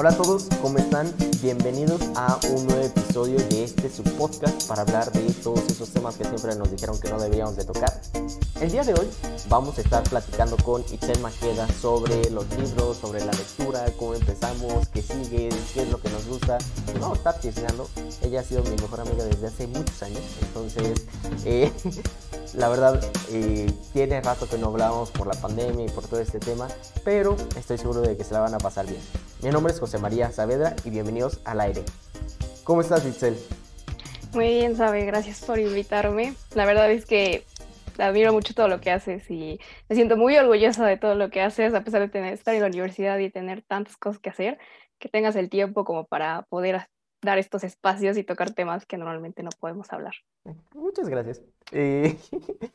Hola 0.00 0.10
a 0.10 0.16
todos, 0.16 0.46
¿cómo 0.62 0.78
están? 0.78 1.12
Bienvenidos 1.42 2.00
a 2.14 2.38
un 2.50 2.68
nuevo 2.68 2.84
episodio 2.84 3.36
de 3.48 3.64
este 3.64 3.90
su 3.90 4.04
podcast 4.04 4.68
para 4.68 4.82
hablar 4.82 5.10
de 5.10 5.32
todos 5.42 5.68
esos 5.68 5.88
temas 5.90 6.14
que 6.14 6.22
siempre 6.22 6.54
nos 6.54 6.70
dijeron 6.70 7.00
que 7.00 7.10
no 7.10 7.18
deberíamos 7.18 7.56
de 7.56 7.64
tocar. 7.64 8.00
El 8.60 8.70
día 8.70 8.84
de 8.84 8.94
hoy 8.94 9.08
vamos 9.48 9.76
a 9.76 9.80
estar 9.80 10.04
platicando 10.04 10.56
con 10.58 10.82
Itzel 10.82 11.18
Maqueda 11.18 11.66
sobre 11.80 12.30
los 12.30 12.48
libros, 12.56 12.98
sobre 12.98 13.24
la 13.24 13.32
lectura, 13.32 13.86
cómo 13.98 14.14
empezamos, 14.14 14.86
qué 14.86 15.02
sigue, 15.02 15.48
qué 15.74 15.82
es 15.82 15.90
lo 15.90 16.00
que 16.00 16.10
nos 16.10 16.26
gusta. 16.26 16.58
Y 16.94 16.98
vamos 17.00 17.16
a 17.16 17.18
estar 17.18 17.40
chismeando. 17.40 17.88
Ella 18.22 18.38
ha 18.38 18.44
sido 18.44 18.62
mi 18.62 18.76
mejor 18.76 19.00
amiga 19.00 19.24
desde 19.24 19.48
hace 19.48 19.66
muchos 19.66 20.00
años, 20.04 20.22
entonces 20.42 21.06
eh, 21.44 21.72
la 22.54 22.68
verdad 22.68 23.00
eh, 23.30 23.70
tiene 23.92 24.20
rato 24.20 24.48
que 24.48 24.58
no 24.58 24.68
hablábamos 24.68 25.10
por 25.10 25.26
la 25.26 25.40
pandemia 25.40 25.86
y 25.86 25.88
por 25.88 26.06
todo 26.06 26.20
este 26.20 26.38
tema, 26.38 26.68
pero 27.04 27.36
estoy 27.56 27.78
seguro 27.78 28.00
de 28.00 28.16
que 28.16 28.24
se 28.24 28.34
la 28.34 28.40
van 28.40 28.54
a 28.54 28.58
pasar 28.58 28.86
bien. 28.86 29.00
Mi 29.42 29.50
nombre 29.50 29.72
es 29.72 29.80
José 29.80 29.98
María 29.98 30.30
Saavedra 30.30 30.74
y 30.84 30.90
bienvenidos 30.90 31.40
al 31.44 31.60
aire. 31.60 31.82
¿Cómo 32.64 32.80
estás, 32.80 33.04
Itzel? 33.06 33.36
Muy 34.32 34.48
bien, 34.48 34.76
Sabe, 34.76 35.04
gracias 35.04 35.40
por 35.44 35.58
invitarme. 35.58 36.34
La 36.54 36.66
verdad 36.66 36.90
es 36.90 37.06
que 37.06 37.44
admiro 37.98 38.32
mucho 38.32 38.54
todo 38.54 38.68
lo 38.68 38.80
que 38.80 38.90
haces 38.90 39.30
y 39.30 39.58
me 39.88 39.96
siento 39.96 40.16
muy 40.16 40.36
orgullosa 40.36 40.86
de 40.86 40.96
todo 40.96 41.14
lo 41.14 41.30
que 41.30 41.40
haces, 41.40 41.74
a 41.74 41.82
pesar 41.82 42.10
de 42.10 42.32
estar 42.32 42.54
en 42.54 42.60
la 42.60 42.66
universidad 42.68 43.18
y 43.18 43.30
tener 43.30 43.62
tantas 43.62 43.96
cosas 43.96 44.20
que 44.20 44.30
hacer, 44.30 44.58
que 44.98 45.08
tengas 45.08 45.36
el 45.36 45.48
tiempo 45.48 45.84
como 45.84 46.06
para 46.06 46.42
poder 46.48 46.88
dar 47.22 47.38
estos 47.38 47.64
espacios 47.64 48.16
y 48.16 48.24
tocar 48.24 48.52
temas 48.52 48.86
que 48.86 48.96
normalmente 48.96 49.42
no 49.42 49.50
podemos 49.58 49.92
hablar. 49.92 50.14
Muchas 50.74 51.08
gracias. 51.08 51.42
Eh, 51.72 52.16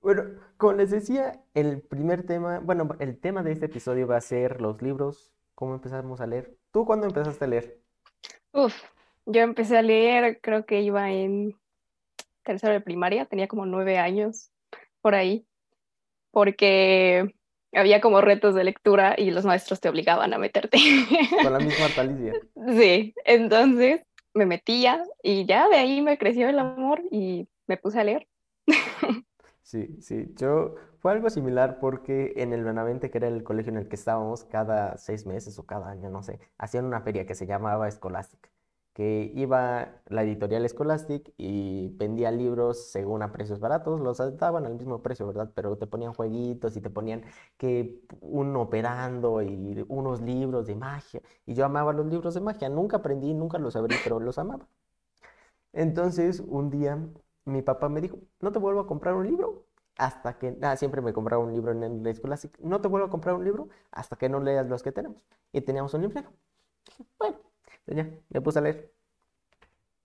bueno, 0.00 0.24
como 0.56 0.74
les 0.74 0.90
decía, 0.90 1.42
el 1.54 1.82
primer 1.82 2.24
tema, 2.24 2.60
bueno, 2.60 2.88
el 2.98 3.18
tema 3.18 3.42
de 3.42 3.52
este 3.52 3.66
episodio 3.66 4.06
va 4.06 4.16
a 4.16 4.20
ser 4.20 4.60
los 4.60 4.80
libros 4.82 5.32
cómo 5.54 5.74
empezamos 5.74 6.22
a 6.22 6.26
leer. 6.26 6.56
¿Tú 6.72 6.86
cuándo 6.86 7.06
empezaste 7.06 7.44
a 7.44 7.48
leer? 7.48 7.78
Uf, 8.52 8.74
yo 9.26 9.42
empecé 9.42 9.76
a 9.76 9.82
leer, 9.82 10.40
creo 10.40 10.64
que 10.64 10.80
iba 10.80 11.10
en 11.10 11.54
tercero 12.42 12.72
de 12.72 12.80
primaria, 12.80 13.26
tenía 13.26 13.46
como 13.46 13.66
nueve 13.66 13.98
años 13.98 14.50
por 15.02 15.14
ahí, 15.14 15.46
porque 16.30 17.34
había 17.72 18.00
como 18.00 18.20
retos 18.20 18.54
de 18.54 18.64
lectura 18.64 19.14
y 19.16 19.30
los 19.30 19.44
maestros 19.44 19.80
te 19.80 19.88
obligaban 19.88 20.34
a 20.34 20.38
meterte. 20.38 20.78
Con 21.42 21.52
la 21.52 21.58
misma 21.58 21.86
Talicia. 21.94 22.32
Sí, 22.76 23.14
entonces 23.24 24.02
me 24.34 24.46
metía 24.46 25.02
y 25.22 25.46
ya 25.46 25.68
de 25.68 25.76
ahí 25.76 26.02
me 26.02 26.18
creció 26.18 26.48
el 26.48 26.58
amor 26.58 27.02
y 27.10 27.48
me 27.66 27.76
puse 27.76 28.00
a 28.00 28.04
leer. 28.04 28.26
Sí, 29.62 29.96
sí, 30.00 30.32
yo 30.36 30.74
fue 30.98 31.12
algo 31.12 31.30
similar 31.30 31.78
porque 31.78 32.32
en 32.36 32.52
el 32.52 32.64
Benavente, 32.64 33.10
que 33.10 33.18
era 33.18 33.28
el 33.28 33.44
colegio 33.44 33.70
en 33.70 33.78
el 33.78 33.88
que 33.88 33.94
estábamos, 33.94 34.44
cada 34.44 34.98
seis 34.98 35.26
meses 35.26 35.58
o 35.58 35.66
cada 35.66 35.90
año, 35.90 36.10
no 36.10 36.22
sé, 36.24 36.40
hacían 36.58 36.86
una 36.86 37.02
feria 37.02 37.24
que 37.24 37.36
se 37.36 37.46
llamaba 37.46 37.88
Scholastic, 37.90 38.50
que 39.00 39.32
iba 39.34 40.02
la 40.08 40.22
editorial 40.24 40.68
Scholastic 40.68 41.32
y 41.38 41.88
vendía 41.96 42.30
libros 42.30 42.90
según 42.90 43.22
a 43.22 43.32
precios 43.32 43.58
baratos, 43.58 43.98
los 43.98 44.18
daban 44.36 44.66
al 44.66 44.74
mismo 44.74 45.00
precio, 45.00 45.26
¿verdad? 45.26 45.50
Pero 45.54 45.78
te 45.78 45.86
ponían 45.86 46.12
jueguitos 46.12 46.76
y 46.76 46.82
te 46.82 46.90
ponían 46.90 47.24
que 47.56 48.02
un 48.20 48.54
operando 48.56 49.40
y 49.40 49.86
unos 49.88 50.20
libros 50.20 50.66
de 50.66 50.76
magia. 50.76 51.22
Y 51.46 51.54
yo 51.54 51.64
amaba 51.64 51.94
los 51.94 52.04
libros 52.06 52.34
de 52.34 52.42
magia, 52.42 52.68
nunca 52.68 52.98
aprendí, 52.98 53.32
nunca 53.32 53.58
los 53.58 53.74
abrí, 53.74 53.96
pero 54.04 54.20
los 54.20 54.38
amaba. 54.38 54.68
Entonces, 55.72 56.40
un 56.46 56.68
día 56.70 56.98
mi 57.46 57.62
papá 57.62 57.88
me 57.88 58.00
dijo, 58.02 58.18
no 58.40 58.52
te 58.52 58.58
vuelvo 58.58 58.80
a 58.80 58.86
comprar 58.86 59.14
un 59.14 59.26
libro 59.26 59.66
hasta 59.96 60.38
que, 60.38 60.58
ah, 60.62 60.76
siempre 60.76 61.00
me 61.00 61.12
compraba 61.14 61.42
un 61.42 61.52
libro 61.54 61.72
en 61.72 62.02
la 62.02 62.10
escuela, 62.10 62.38
no 62.60 62.80
te 62.82 62.88
vuelvo 62.88 63.06
a 63.06 63.10
comprar 63.10 63.34
un 63.34 63.44
libro 63.44 63.68
hasta 63.92 64.16
que 64.16 64.28
no 64.28 64.40
leas 64.40 64.66
los 64.68 64.82
que 64.82 64.92
tenemos. 64.92 65.22
Y 65.52 65.62
teníamos 65.62 65.94
un 65.94 66.02
libro. 66.02 66.22
Bueno, 67.18 67.38
pues 67.84 67.96
ya, 67.96 68.08
me 68.30 68.40
puse 68.40 68.58
a 68.58 68.62
leer. 68.62 68.92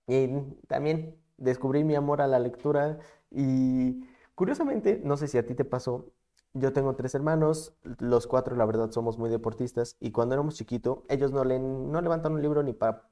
Y 0.07 0.27
también 0.67 1.15
descubrí 1.37 1.83
mi 1.83 1.95
amor 1.95 2.21
a 2.21 2.27
la 2.27 2.39
lectura 2.39 2.99
y 3.31 4.05
curiosamente, 4.35 5.01
no 5.03 5.17
sé 5.17 5.27
si 5.27 5.37
a 5.37 5.45
ti 5.45 5.55
te 5.55 5.65
pasó, 5.65 6.11
yo 6.53 6.71
tengo 6.73 6.95
tres 6.95 7.15
hermanos, 7.15 7.75
los 7.99 8.27
cuatro 8.27 8.55
la 8.55 8.65
verdad 8.65 8.91
somos 8.91 9.17
muy 9.17 9.29
deportistas 9.29 9.97
y 9.99 10.11
cuando 10.11 10.35
éramos 10.35 10.55
chiquitos 10.55 10.99
ellos 11.09 11.31
no 11.31 11.43
leen, 11.43 11.91
no 11.91 12.01
levantan 12.01 12.33
un 12.33 12.41
libro 12.41 12.63
ni 12.63 12.73
para 12.73 13.09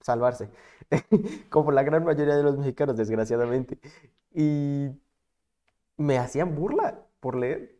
salvarse, 0.00 0.50
como 1.50 1.72
la 1.72 1.82
gran 1.82 2.04
mayoría 2.04 2.36
de 2.36 2.42
los 2.42 2.56
mexicanos, 2.56 2.96
desgraciadamente. 2.96 3.78
Y 4.32 4.90
me 5.96 6.18
hacían 6.18 6.54
burla 6.54 7.06
por 7.20 7.36
leer. 7.36 7.76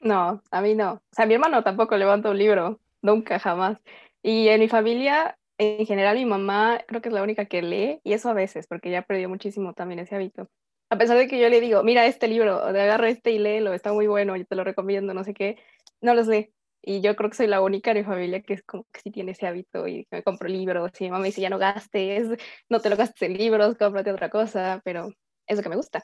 No, 0.00 0.42
a 0.50 0.60
mí 0.62 0.74
no. 0.74 0.94
O 0.94 1.00
sea, 1.12 1.26
mi 1.26 1.34
hermano 1.34 1.62
tampoco 1.62 1.96
levanta 1.96 2.30
un 2.30 2.38
libro, 2.38 2.80
nunca, 3.02 3.38
jamás. 3.38 3.78
Y 4.22 4.48
en 4.48 4.60
mi 4.60 4.68
familia, 4.68 5.38
en 5.60 5.84
general, 5.84 6.16
mi 6.16 6.24
mamá 6.24 6.80
creo 6.88 7.02
que 7.02 7.10
es 7.10 7.12
la 7.12 7.22
única 7.22 7.44
que 7.44 7.60
lee, 7.60 8.00
y 8.02 8.14
eso 8.14 8.30
a 8.30 8.34
veces, 8.34 8.66
porque 8.66 8.90
ya 8.90 9.02
perdió 9.02 9.28
muchísimo 9.28 9.74
también 9.74 10.00
ese 10.00 10.16
hábito. 10.16 10.48
A 10.88 10.96
pesar 10.96 11.18
de 11.18 11.28
que 11.28 11.38
yo 11.38 11.50
le 11.50 11.60
digo, 11.60 11.82
mira 11.82 12.06
este 12.06 12.28
libro, 12.28 12.72
de 12.72 12.80
agarra 12.80 13.10
este 13.10 13.30
y 13.32 13.38
léelo, 13.38 13.74
está 13.74 13.92
muy 13.92 14.06
bueno, 14.06 14.36
yo 14.36 14.46
te 14.46 14.56
lo 14.56 14.64
recomiendo, 14.64 15.12
no 15.12 15.22
sé 15.22 15.34
qué, 15.34 15.58
no 16.00 16.14
los 16.14 16.28
lee. 16.28 16.52
Y 16.82 17.02
yo 17.02 17.14
creo 17.14 17.28
que 17.28 17.36
soy 17.36 17.46
la 17.46 17.60
única 17.60 17.92
de 17.92 18.00
mi 18.00 18.06
familia 18.06 18.42
que 18.42 18.54
es 18.54 18.62
como 18.62 18.84
que 18.84 19.00
sí 19.02 19.10
tiene 19.10 19.32
ese 19.32 19.46
hábito 19.46 19.86
y 19.86 20.08
me 20.10 20.22
compro 20.22 20.48
libros 20.48 20.92
y 20.98 21.04
mi 21.04 21.10
mamá 21.10 21.20
me 21.20 21.28
dice, 21.28 21.42
ya 21.42 21.50
no 21.50 21.58
gastes, 21.58 22.38
no 22.70 22.80
te 22.80 22.88
lo 22.88 22.96
gastes 22.96 23.20
en 23.28 23.36
libros, 23.36 23.76
cómprate 23.76 24.10
otra 24.12 24.30
cosa, 24.30 24.80
pero 24.82 25.10
es 25.46 25.58
lo 25.58 25.62
que 25.62 25.68
me 25.68 25.76
gusta. 25.76 26.02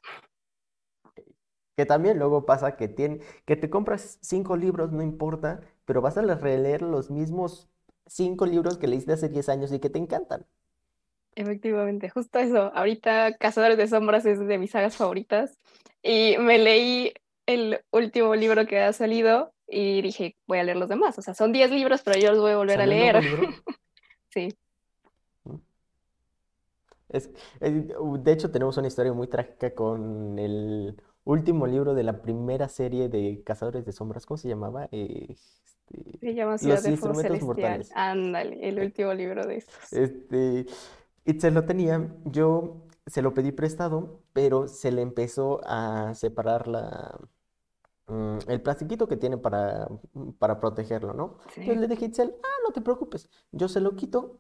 Que 1.77 1.87
también 1.87 2.19
luego 2.19 2.45
pasa 2.45 2.77
que, 2.77 2.89
tiene, 2.89 3.21
que 3.47 3.57
te 3.57 3.71
compras 3.71 4.19
cinco 4.21 4.57
libros, 4.57 4.93
no 4.93 5.03
importa, 5.03 5.61
pero 5.87 6.03
vas 6.03 6.19
a 6.19 6.23
releer 6.23 6.83
los 6.83 7.11
mismos 7.11 7.71
cinco 8.07 8.47
libros 8.47 8.79
que 8.79 8.87
leíste 8.87 9.13
hace 9.13 9.29
10 9.29 9.49
años 9.49 9.73
y 9.73 9.81
que 9.81 9.91
te 9.91 9.99
encantan. 9.99 10.47
Efectivamente, 11.35 12.09
justo 12.09 12.39
eso. 12.39 12.73
Ahorita 12.75 13.37
Cazadores 13.37 13.77
de 13.77 13.89
Sombras 13.89 14.25
es 14.25 14.39
de 14.39 14.59
mis 14.59 14.71
sagas 14.71 14.97
favoritas 14.97 15.59
y 16.03 16.37
me 16.39 16.59
leí 16.59 17.13
el 17.47 17.81
último 17.91 18.35
libro 18.35 18.67
que 18.67 18.81
ha 18.81 18.93
salido 18.93 19.53
y 19.69 20.01
dije, 20.01 20.37
voy 20.47 20.59
a 20.59 20.65
leer 20.65 20.77
los 20.77 20.89
demás. 20.89 21.19
O 21.19 21.23
sea, 21.23 21.35
son 21.35 21.53
10 21.53 21.71
libros, 21.71 22.03
pero 22.03 22.19
yo 22.19 22.31
los 22.33 22.41
voy 22.41 22.53
a 22.53 22.57
volver 22.57 22.81
a 22.81 22.87
leer. 22.87 23.21
sí. 24.31 24.49
Es, 27.09 27.31
de 27.61 28.33
hecho, 28.33 28.51
tenemos 28.51 28.77
una 28.79 28.89
historia 28.89 29.13
muy 29.13 29.29
trágica 29.29 29.75
con 29.75 30.39
el 30.39 31.01
último 31.25 31.67
libro 31.67 31.95
de 31.95 32.03
la 32.03 32.23
primera 32.23 32.69
serie 32.69 33.09
de 33.09 33.43
Cazadores 33.45 33.85
de 33.85 33.93
Sombras. 33.93 34.27
¿Cómo 34.27 34.39
se 34.39 34.49
llamaba? 34.49 34.89
Este, 34.91 36.16
se 36.31 36.35
llama 36.35 36.59
Ciudad 36.59 36.77
Los 36.77 36.87
Instrumentos 36.87 37.43
Mortales. 37.43 37.91
Ándale, 37.95 38.69
el 38.69 38.79
último 38.79 39.15
libro 39.15 39.47
de 39.47 39.57
estos. 39.59 39.93
Este, 39.93 40.67
se 41.39 41.51
lo 41.51 41.65
tenía, 41.65 42.09
yo 42.25 42.87
se 43.07 43.23
lo 43.23 43.35
pedí 43.35 43.53
prestado, 43.53 44.21
pero 44.33 44.69
se 44.69 44.91
le 44.93 45.03
empezó 45.03 45.61
a 45.65 46.15
separar 46.15 46.67
la, 46.67 47.19
Mm, 48.09 48.39
el 48.49 48.63
plastiquito 48.63 49.09
que 49.09 49.17
tiene 49.17 49.37
para, 49.37 49.89
para 50.39 50.61
protegerlo, 50.61 51.13
¿no? 51.13 51.39
Entonces 51.57 51.79
le 51.79 51.89
dije 51.89 52.05
a 52.05 52.09
Itzel, 52.09 52.35
ah, 52.43 52.59
no 52.65 52.73
te 52.73 52.81
preocupes, 52.81 53.29
yo 53.51 53.69
se 53.69 53.81
lo 53.81 53.97
quito 53.97 54.39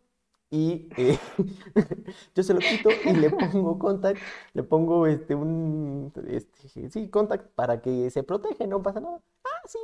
y 0.51 0.89
eh, 0.97 1.19
yo 2.35 2.43
se 2.45 2.55
lo 2.55 2.61
quito 2.61 2.91
y 3.05 3.13
le 3.15 3.31
pongo 3.31 3.77
contact, 3.79 4.21
le 4.55 4.63
pongo 4.63 5.07
este 5.09 5.35
un 5.35 6.13
este, 6.29 6.91
sí, 6.91 7.11
contact 7.11 7.51
para 7.55 7.83
que 7.83 8.09
se 8.11 8.23
protege, 8.23 8.67
no 8.69 8.83
pasa 8.83 9.01
nada. 9.01 9.21
Ah, 9.45 9.63
sí. 9.67 9.79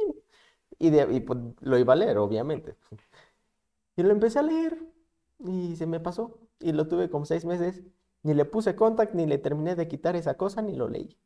Y, 0.82 0.90
de, 0.90 1.06
y 1.14 1.20
pues, 1.20 1.38
lo 1.60 1.78
iba 1.78 1.92
a 1.92 1.96
leer, 1.96 2.18
obviamente. 2.18 2.74
Y 3.94 4.02
lo 4.02 4.10
empecé 4.10 4.40
a 4.40 4.42
leer 4.42 4.76
y 5.38 5.76
se 5.76 5.86
me 5.86 6.00
pasó. 6.00 6.40
Y 6.58 6.72
lo 6.72 6.88
tuve 6.88 7.08
como 7.08 7.24
seis 7.24 7.44
meses. 7.44 7.82
Ni 8.24 8.34
le 8.34 8.44
puse 8.44 8.74
contact, 8.74 9.14
ni 9.14 9.24
le 9.26 9.38
terminé 9.38 9.76
de 9.76 9.86
quitar 9.86 10.16
esa 10.16 10.36
cosa, 10.36 10.60
ni 10.60 10.74
lo 10.74 10.88
leí. 10.88 11.16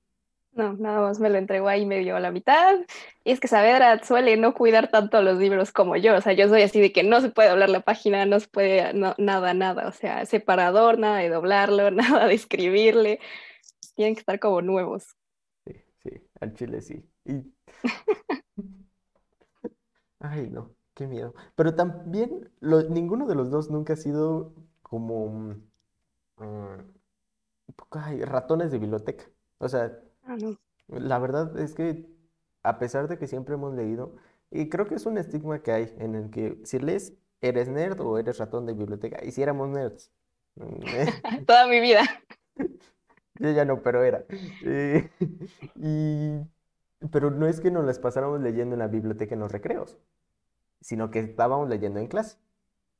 No, 0.53 0.75
nada 0.75 1.01
más 1.01 1.21
me 1.21 1.31
lo 1.31 1.39
entregó 1.39 1.69
ahí 1.69 1.87
medio 1.87 2.17
a 2.17 2.21
la 2.21 2.31
mitad. 2.31 2.81
Y 3.25 3.31
es 3.33 3.41
que 3.41 3.49
Saavedra 3.49 4.05
suele 4.05 4.37
no 4.37 4.53
cuidar 4.53 4.91
tanto 4.91 5.23
los 5.23 5.39
libros 5.39 5.73
como 5.73 5.97
yo. 5.97 6.17
O 6.17 6.21
sea, 6.21 6.35
yo 6.35 6.49
soy 6.51 6.61
así 6.61 6.79
de 6.79 6.93
que 6.93 7.03
no 7.03 7.23
se 7.23 7.31
puede 7.31 7.49
doblar 7.49 7.71
la 7.71 7.81
página, 7.81 8.27
no 8.27 8.39
se 8.41 8.49
puede, 8.49 8.93
nada, 8.93 9.55
nada. 9.55 9.89
O 9.89 9.93
sea, 9.93 10.27
separador, 10.27 10.99
nada 10.99 11.17
de 11.17 11.31
doblarlo, 11.31 11.91
nada 11.93 12.27
de 12.27 12.35
escribirle. 12.35 13.21
Tienen 13.95 14.17
que 14.17 14.21
estar 14.21 14.39
como 14.39 14.61
nuevos. 14.61 15.17
Sí, 15.65 15.73
sí, 16.03 16.11
al 16.41 16.53
chile 16.53 16.83
sí. 16.83 17.09
Ay, 20.21 20.51
no, 20.51 20.71
qué 20.95 21.07
miedo. 21.07 21.35
Pero 21.55 21.75
también 21.75 22.51
ninguno 22.61 23.27
de 23.27 23.35
los 23.35 23.51
dos 23.51 23.71
nunca 23.71 23.95
ha 23.95 23.97
sido 23.97 24.53
como 24.83 25.57
mm, 26.39 26.75
ratones 28.25 28.71
de 28.71 28.79
biblioteca. 28.79 29.25
O 29.59 29.69
sea, 29.69 29.93
Ah, 30.27 30.37
la 30.89 31.19
verdad 31.19 31.57
es 31.59 31.75
que 31.75 32.07
a 32.63 32.79
pesar 32.79 33.09
de 33.09 33.19
que 33.19 33.29
siempre 33.29 33.55
hemos 33.55 33.75
leído, 33.75 34.17
y 34.51 34.69
creo 34.69 34.87
que 34.87 34.97
es 34.97 35.07
un 35.07 35.19
estigma 35.19 35.63
que 35.63 35.73
hay 35.73 35.95
en 35.99 36.15
el 36.17 36.31
que 36.31 36.59
si 36.65 36.79
lees, 36.79 37.15
eres 37.41 37.69
nerd 37.69 38.01
o 38.01 38.19
eres 38.19 38.39
ratón 38.39 38.67
de 38.67 38.75
biblioteca, 38.75 39.25
y 39.25 39.31
si 39.31 39.43
éramos 39.43 39.69
nerds. 39.69 40.11
Toda 41.47 41.69
mi 41.69 41.81
vida. 41.81 42.03
Yo 43.39 43.51
ya 43.51 43.65
no, 43.65 43.83
pero 43.83 44.03
era. 44.03 44.25
Eh, 44.65 45.11
y, 45.77 46.41
pero 47.11 47.31
no 47.31 47.47
es 47.47 47.61
que 47.61 47.71
nos 47.71 47.85
las 47.85 47.99
pasáramos 47.99 48.41
leyendo 48.41 48.75
en 48.75 48.81
la 48.81 48.89
biblioteca 48.89 49.35
en 49.35 49.41
los 49.41 49.53
recreos. 49.53 49.99
sino 50.81 51.11
que 51.11 51.21
estábamos 51.21 51.69
leyendo 51.69 51.99
en 51.99 52.07
clase. 52.07 52.39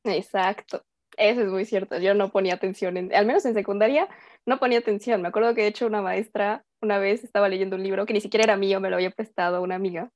Exacto, 0.05 0.83
eso 1.17 1.43
es 1.43 1.49
muy 1.49 1.65
cierto. 1.65 1.99
Yo 1.99 2.15
no 2.15 2.31
ponía 2.31 2.55
atención, 2.55 2.97
en, 2.97 3.15
al 3.15 3.27
menos 3.27 3.45
en 3.45 3.55
secundaria, 3.55 4.09
no 4.45 4.59
ponía 4.59 4.79
atención. 4.79 5.23
Me 5.23 5.29
acuerdo 5.29 5.55
que 5.55 5.63
de 5.63 5.69
hecho 5.69 5.87
una 5.87 6.03
maestra 6.03 6.65
una 6.83 6.99
vez 6.99 7.25
estaba 7.25 7.49
leyendo 7.49 7.77
un 7.77 7.83
libro 7.83 8.07
que 8.07 8.13
ni 8.13 8.21
siquiera 8.21 8.45
era 8.45 8.57
mío, 8.57 8.81
me 8.81 8.91
lo 8.91 8.97
había 8.97 9.11
prestado 9.11 9.63
una 9.63 9.75
amiga. 9.77 10.11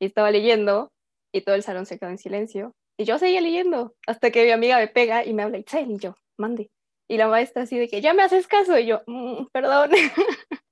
Y 0.00 0.06
estaba 0.06 0.30
leyendo 0.30 0.90
y 1.32 1.42
todo 1.42 1.54
el 1.54 1.62
salón 1.62 1.86
se 1.86 1.98
quedó 1.98 2.10
en 2.10 2.18
silencio. 2.18 2.74
Y 2.96 3.04
yo 3.04 3.18
seguía 3.18 3.40
leyendo 3.40 3.94
hasta 4.06 4.30
que 4.30 4.44
mi 4.44 4.50
amiga 4.50 4.78
me 4.78 4.88
pega 4.88 5.24
y 5.24 5.32
me 5.32 5.42
habla, 5.42 5.58
Itzel, 5.58 5.90
y 5.90 5.98
yo, 5.98 6.16
mande. 6.36 6.70
Y 7.08 7.16
la 7.16 7.28
maestra 7.28 7.62
así 7.62 7.78
de 7.78 7.88
que, 7.88 8.00
ya 8.00 8.12
me 8.14 8.22
haces 8.22 8.46
caso. 8.46 8.78
Y 8.78 8.86
yo, 8.86 9.02
mm, 9.06 9.46
perdón. 9.52 9.90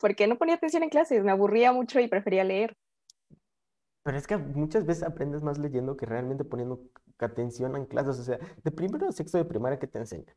Porque 0.00 0.26
no 0.26 0.38
ponía 0.38 0.54
atención 0.54 0.82
en 0.82 0.88
clases, 0.88 1.22
me 1.22 1.30
aburría 1.30 1.72
mucho 1.72 2.00
y 2.00 2.08
prefería 2.08 2.42
leer. 2.42 2.76
Pero 4.02 4.16
es 4.16 4.26
que 4.26 4.36
muchas 4.38 4.86
veces 4.86 5.02
aprendes 5.02 5.42
más 5.42 5.58
leyendo 5.58 5.96
que 5.96 6.06
realmente 6.06 6.42
poniendo 6.42 6.80
atención 7.18 7.76
en 7.76 7.84
clases. 7.84 8.18
O 8.18 8.24
sea, 8.24 8.38
de 8.64 8.70
primero 8.70 9.06
a 9.06 9.12
sexto 9.12 9.36
de 9.36 9.44
primaria, 9.44 9.78
¿qué 9.78 9.86
te 9.86 9.98
enseñan? 9.98 10.34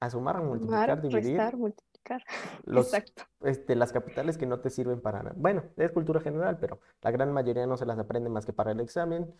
A 0.00 0.08
sumar, 0.08 0.42
multiplicar, 0.42 1.02
dividir. 1.02 1.36
Restar, 1.36 1.56
multiplicar. 1.58 2.24
Los, 2.64 2.86
Exacto. 2.86 3.24
Este, 3.42 3.76
las 3.76 3.92
capitales 3.92 4.38
que 4.38 4.46
no 4.46 4.60
te 4.60 4.70
sirven 4.70 5.02
para 5.02 5.22
nada. 5.22 5.36
Bueno, 5.36 5.62
es 5.76 5.92
cultura 5.92 6.20
general, 6.20 6.58
pero 6.58 6.80
la 7.02 7.10
gran 7.10 7.32
mayoría 7.32 7.66
no 7.66 7.76
se 7.76 7.84
las 7.84 7.98
aprende 7.98 8.30
más 8.30 8.46
que 8.46 8.54
para 8.54 8.72
el 8.72 8.80
examen. 8.80 9.30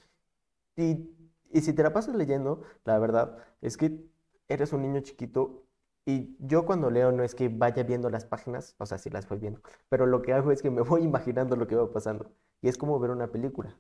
Y, 0.77 1.09
y 1.51 1.63
si 1.63 1.73
te 1.73 1.83
la 1.83 1.95
pasas 1.95 2.15
leyendo, 2.15 2.63
la 2.85 2.99
verdad 2.99 3.39
es 3.63 3.79
que 3.79 4.05
eres 4.49 4.75
un 4.75 4.83
niño 4.83 5.01
chiquito 5.01 5.65
y 6.11 6.37
yo 6.41 6.67
cuando 6.67 6.91
leo 6.91 7.13
no 7.13 7.23
es 7.23 7.35
que 7.35 7.49
vaya 7.49 7.85
viendo 7.85 8.11
las 8.11 8.25
páginas, 8.25 8.75
o 8.79 8.87
sea, 8.87 8.99
sí 8.99 9.11
las 9.11 9.29
voy 9.29 9.39
viendo, 9.39 9.61
pero 9.89 10.07
lo 10.07 10.23
que 10.23 10.33
hago 10.33 10.51
es 10.51 10.61
que 10.61 10.71
me 10.71 10.83
voy 10.83 11.03
imaginando 11.05 11.57
lo 11.57 11.67
que 11.67 11.77
va 11.77 11.93
pasando. 11.93 12.31
Y 12.63 12.69
es 12.69 12.77
como 12.77 12.99
ver 12.99 13.11
una 13.11 13.29
película. 13.29 13.79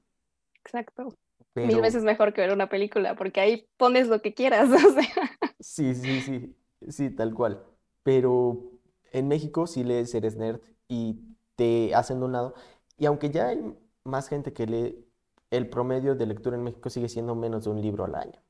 Exacto. 0.65 1.15
Mil 1.55 1.81
veces 1.81 2.05
mejor 2.05 2.32
que 2.32 2.41
ver 2.43 2.53
una 2.53 2.69
película, 2.69 3.17
porque 3.17 3.41
ahí 3.41 3.69
pones 3.77 4.09
lo 4.09 4.23
que 4.23 4.35
quieras. 4.35 4.69
O 4.71 4.93
sea. 4.93 5.31
Sí, 5.59 5.94
sí, 5.94 6.21
sí, 6.21 6.56
sí, 6.88 7.11
tal 7.11 7.35
cual. 7.35 7.62
Pero 8.03 8.71
en 9.12 9.29
México 9.29 9.67
sí 9.67 9.83
lees 9.83 10.15
Eres 10.15 10.37
Nerd 10.37 10.61
y 10.88 11.21
te 11.56 11.94
hacen 11.94 12.21
de 12.21 12.26
un 12.26 12.33
lado. 12.33 12.55
Y 12.97 13.06
aunque 13.06 13.31
ya 13.31 13.49
hay 13.49 13.76
más 14.05 14.29
gente 14.29 14.53
que 14.53 14.67
lee, 14.67 15.05
el 15.50 15.69
promedio 15.69 16.15
de 16.15 16.26
lectura 16.26 16.56
en 16.56 16.62
México 16.62 16.88
sigue 16.88 17.09
siendo 17.09 17.35
menos 17.35 17.65
de 17.65 17.71
un 17.71 17.83
libro 17.83 18.05
al 18.05 18.15
año. 18.15 18.41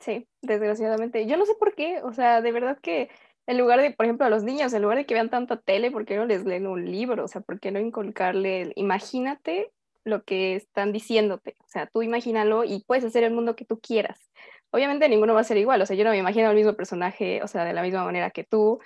Sí, 0.00 0.28
desgraciadamente. 0.42 1.26
Yo 1.26 1.36
no 1.36 1.44
sé 1.44 1.54
por 1.54 1.74
qué, 1.74 2.00
o 2.02 2.12
sea, 2.12 2.40
de 2.40 2.52
verdad 2.52 2.78
que 2.80 3.10
en 3.48 3.58
lugar 3.58 3.80
de, 3.80 3.90
por 3.90 4.04
ejemplo, 4.04 4.26
a 4.26 4.30
los 4.30 4.44
niños, 4.44 4.72
en 4.74 4.82
lugar 4.82 4.98
de 4.98 5.06
que 5.06 5.14
vean 5.14 5.30
tanta 5.30 5.56
tele, 5.56 5.90
¿por 5.90 6.04
qué 6.04 6.16
no 6.16 6.26
les 6.26 6.44
leen 6.44 6.66
un 6.66 6.90
libro? 6.90 7.24
O 7.24 7.28
sea, 7.28 7.40
¿por 7.40 7.58
qué 7.58 7.70
no 7.70 7.80
inculcarle, 7.80 8.72
imagínate 8.76 9.72
lo 10.04 10.22
que 10.22 10.54
están 10.54 10.92
diciéndote? 10.92 11.56
O 11.60 11.68
sea, 11.68 11.86
tú 11.86 12.02
imagínalo 12.02 12.64
y 12.64 12.84
puedes 12.86 13.04
hacer 13.04 13.24
el 13.24 13.32
mundo 13.32 13.56
que 13.56 13.64
tú 13.64 13.80
quieras. 13.80 14.30
Obviamente 14.70 15.08
ninguno 15.08 15.32
va 15.32 15.40
a 15.40 15.44
ser 15.44 15.56
igual, 15.56 15.80
o 15.80 15.86
sea, 15.86 15.96
yo 15.96 16.04
no 16.04 16.10
me 16.10 16.18
imagino 16.18 16.50
el 16.50 16.56
mismo 16.56 16.74
personaje, 16.74 17.42
o 17.42 17.48
sea, 17.48 17.64
de 17.64 17.72
la 17.72 17.82
misma 17.82 18.04
manera 18.04 18.30
que 18.30 18.44
tú, 18.44 18.80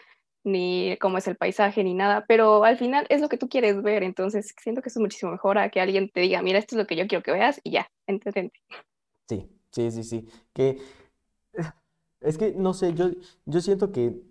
ni 0.44 0.96
cómo 1.00 1.18
es 1.18 1.26
el 1.26 1.36
paisaje, 1.36 1.82
ni 1.82 1.94
nada, 1.94 2.24
pero 2.28 2.62
al 2.64 2.78
final 2.78 3.04
es 3.08 3.20
lo 3.20 3.28
que 3.28 3.36
tú 3.36 3.48
quieres 3.48 3.82
ver, 3.82 4.04
entonces 4.04 4.54
siento 4.62 4.80
que 4.80 4.90
es 4.90 4.96
muchísimo 4.96 5.32
mejor 5.32 5.58
a 5.58 5.70
que 5.70 5.80
alguien 5.80 6.08
te 6.08 6.20
diga, 6.20 6.40
mira, 6.40 6.60
esto 6.60 6.76
es 6.76 6.78
lo 6.78 6.86
que 6.86 6.94
yo 6.94 7.08
quiero 7.08 7.24
que 7.24 7.32
veas 7.32 7.60
y 7.64 7.72
ya, 7.72 7.90
entretente. 8.06 8.60
Sí, 9.28 9.48
sí, 9.70 9.90
sí, 9.90 10.04
sí, 10.04 10.28
que 10.52 10.78
es 12.24 12.38
que, 12.38 12.52
no 12.54 12.74
sé, 12.74 12.94
yo, 12.94 13.10
yo 13.46 13.60
siento 13.60 13.92
que 13.92 14.22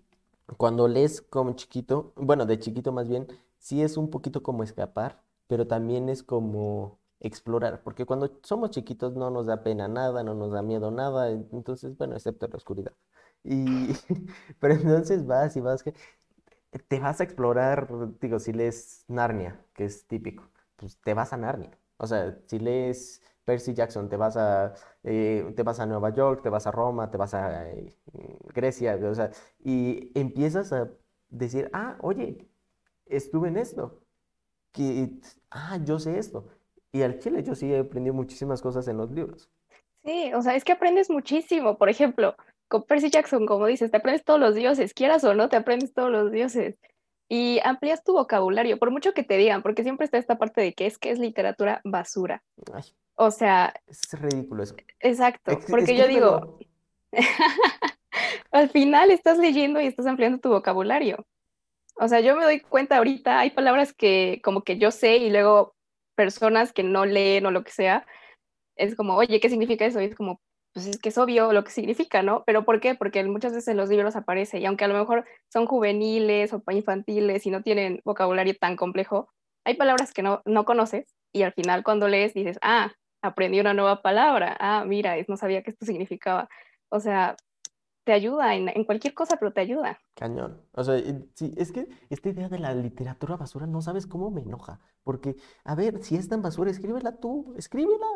cuando 0.57 0.87
lees 0.87 1.21
como 1.21 1.53
chiquito, 1.53 2.13
bueno, 2.15 2.45
de 2.45 2.59
chiquito 2.59 2.91
más 2.91 3.07
bien, 3.07 3.27
sí 3.59 3.81
es 3.81 3.97
un 3.97 4.09
poquito 4.09 4.43
como 4.43 4.63
escapar, 4.63 5.21
pero 5.47 5.67
también 5.67 6.09
es 6.09 6.23
como 6.23 6.99
explorar, 7.19 7.83
porque 7.83 8.05
cuando 8.05 8.31
somos 8.43 8.71
chiquitos 8.71 9.13
no 9.15 9.29
nos 9.29 9.45
da 9.45 9.63
pena 9.63 9.87
nada, 9.87 10.23
no 10.23 10.33
nos 10.33 10.51
da 10.51 10.61
miedo 10.63 10.91
nada, 10.91 11.29
entonces, 11.31 11.97
bueno, 11.97 12.15
excepto 12.15 12.47
la 12.47 12.57
oscuridad. 12.57 12.93
Y, 13.43 13.89
pero 14.59 14.73
entonces 14.75 15.25
vas 15.25 15.55
y 15.55 15.61
vas 15.61 15.83
que 15.83 15.93
te 16.87 16.99
vas 16.99 17.19
a 17.21 17.23
explorar, 17.23 17.87
digo, 18.19 18.39
si 18.39 18.53
lees 18.53 19.03
Narnia, 19.07 19.59
que 19.73 19.85
es 19.85 20.07
típico, 20.07 20.49
pues 20.77 20.97
te 21.01 21.13
vas 21.13 21.33
a 21.33 21.37
Narnia. 21.37 21.71
O 21.97 22.07
sea, 22.07 22.37
si 22.47 22.59
lees 22.59 23.21
Percy 23.51 23.73
Jackson, 23.73 24.07
te 24.07 24.15
vas 24.15 24.37
a, 24.37 24.73
eh, 25.03 25.51
te 25.57 25.63
vas 25.63 25.81
a 25.81 25.85
Nueva 25.85 26.13
York, 26.13 26.41
te 26.41 26.47
vas 26.47 26.67
a 26.67 26.71
Roma, 26.71 27.11
te 27.11 27.17
vas 27.17 27.33
a 27.33 27.69
eh, 27.69 27.93
Grecia, 28.53 28.97
o 29.03 29.13
sea, 29.13 29.29
y 29.59 30.09
empiezas 30.17 30.71
a 30.71 30.89
decir, 31.27 31.69
ah, 31.73 31.97
oye, 31.99 32.47
estuve 33.07 33.49
en 33.49 33.57
esto, 33.57 33.99
que, 34.71 35.09
ah, 35.49 35.77
yo 35.83 35.99
sé 35.99 36.17
esto. 36.17 36.47
Y 36.93 37.01
al 37.01 37.19
chile 37.19 37.43
yo 37.43 37.53
sí 37.53 37.73
he 37.73 37.79
aprendido 37.79 38.13
muchísimas 38.13 38.61
cosas 38.61 38.87
en 38.87 38.95
los 38.95 39.11
libros. 39.11 39.49
Sí, 40.05 40.33
o 40.33 40.41
sea, 40.41 40.55
es 40.55 40.63
que 40.63 40.71
aprendes 40.71 41.09
muchísimo. 41.09 41.77
Por 41.77 41.89
ejemplo, 41.89 42.37
con 42.69 42.83
Percy 42.83 43.09
Jackson, 43.09 43.45
como 43.45 43.65
dices, 43.65 43.91
te 43.91 43.97
aprendes 43.97 44.23
todos 44.23 44.39
los 44.39 44.55
dioses, 44.55 44.93
quieras 44.93 45.25
o 45.25 45.33
no, 45.33 45.49
te 45.49 45.57
aprendes 45.57 45.93
todos 45.93 46.09
los 46.09 46.31
dioses. 46.31 46.79
Y 47.27 47.59
amplías 47.65 48.01
tu 48.03 48.13
vocabulario, 48.13 48.79
por 48.79 48.91
mucho 48.91 49.13
que 49.13 49.23
te 49.23 49.35
digan, 49.35 49.61
porque 49.61 49.83
siempre 49.83 50.05
está 50.05 50.17
esta 50.17 50.37
parte 50.37 50.61
de 50.61 50.73
que 50.73 50.85
es 50.85 50.97
que 50.97 51.11
es 51.11 51.19
literatura 51.19 51.81
basura. 51.83 52.43
Ay, 52.73 52.83
o 53.15 53.31
sea... 53.31 53.73
Es 53.87 54.01
ridículo 54.13 54.63
eso. 54.63 54.75
Exacto, 54.99 55.59
porque 55.69 55.95
yo 55.95 56.07
digo, 56.07 56.59
al 58.51 58.69
final 58.69 59.11
estás 59.11 59.37
leyendo 59.37 59.79
y 59.81 59.87
estás 59.87 60.05
ampliando 60.05 60.39
tu 60.39 60.49
vocabulario. 60.49 61.25
O 61.95 62.07
sea, 62.07 62.19
yo 62.19 62.35
me 62.35 62.43
doy 62.43 62.61
cuenta 62.61 62.97
ahorita, 62.97 63.39
hay 63.39 63.51
palabras 63.51 63.93
que 63.93 64.41
como 64.43 64.63
que 64.63 64.77
yo 64.77 64.91
sé 64.91 65.17
y 65.17 65.29
luego 65.29 65.75
personas 66.15 66.73
que 66.73 66.83
no 66.83 67.05
leen 67.05 67.45
o 67.45 67.51
lo 67.51 67.63
que 67.63 67.71
sea, 67.71 68.05
es 68.75 68.95
como, 68.95 69.15
oye, 69.15 69.39
¿qué 69.39 69.49
significa 69.49 69.85
eso? 69.85 70.01
Y 70.01 70.05
es 70.05 70.15
como, 70.15 70.41
pues 70.73 70.87
es 70.87 70.99
que 70.99 71.09
es 71.09 71.17
obvio 71.17 71.51
lo 71.53 71.63
que 71.63 71.71
significa, 71.71 72.23
¿no? 72.23 72.43
Pero 72.45 72.65
¿por 72.65 72.79
qué? 72.79 72.95
Porque 72.95 73.23
muchas 73.23 73.53
veces 73.53 73.67
en 73.67 73.77
los 73.77 73.89
libros 73.89 74.15
aparece 74.15 74.59
y 74.59 74.65
aunque 74.65 74.85
a 74.85 74.87
lo 74.87 74.97
mejor 74.97 75.25
son 75.51 75.65
juveniles 75.65 76.53
o 76.53 76.63
infantiles 76.71 77.45
y 77.45 77.51
no 77.51 77.61
tienen 77.61 78.01
vocabulario 78.05 78.55
tan 78.55 78.75
complejo, 78.75 79.29
hay 79.65 79.75
palabras 79.75 80.13
que 80.13 80.23
no, 80.23 80.41
no 80.45 80.65
conoces 80.65 81.15
y 81.33 81.43
al 81.43 81.53
final 81.53 81.83
cuando 81.83 82.07
lees 82.07 82.33
dices, 82.33 82.57
ah, 82.61 82.93
aprendí 83.21 83.59
una 83.59 83.73
nueva 83.73 84.01
palabra, 84.01 84.57
ah, 84.59 84.83
mira, 84.85 85.15
no 85.27 85.37
sabía 85.37 85.63
que 85.63 85.71
esto 85.71 85.85
significaba. 85.85 86.49
O 86.89 86.99
sea, 86.99 87.35
te 88.03 88.13
ayuda 88.13 88.55
en, 88.55 88.83
cualquier 88.85 89.13
cosa, 89.13 89.37
pero 89.37 89.53
te 89.53 89.61
ayuda. 89.61 89.99
Cañón. 90.15 90.61
O 90.73 90.83
sea, 90.83 90.97
sí, 91.35 91.53
es 91.57 91.71
que 91.71 91.87
esta 92.09 92.29
idea 92.29 92.49
de 92.49 92.59
la 92.59 92.73
literatura 92.73 93.37
basura 93.37 93.67
no 93.67 93.81
sabes 93.81 94.07
cómo 94.07 94.31
me 94.31 94.41
enoja. 94.41 94.79
Porque, 95.03 95.35
a 95.63 95.75
ver, 95.75 96.03
si 96.03 96.15
es 96.15 96.27
tan 96.27 96.41
basura, 96.41 96.71
escríbela 96.71 97.17
tú, 97.17 97.53
escríbela. 97.57 98.07